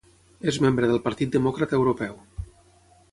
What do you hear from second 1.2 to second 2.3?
Demòcrata Europeu.